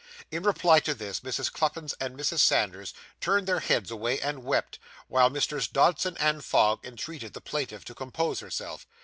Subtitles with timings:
[0.31, 1.51] In reply to this, Mrs.
[1.51, 2.39] Cluppins and Mrs.
[2.39, 5.67] Sanders turned their heads away and wept, while Messrs.
[5.67, 8.87] Dodson and Fogg entreated the plaintiff to compose herself.